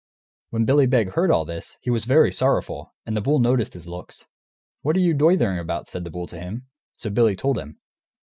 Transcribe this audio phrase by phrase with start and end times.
[0.49, 3.85] When Billy Beg heard all this, he was very sorrowful, and the bull noticed his
[3.85, 4.25] looks.
[4.81, 6.65] "What are you doitherin' about?" said the bull to him.
[6.97, 7.77] So Billy told him.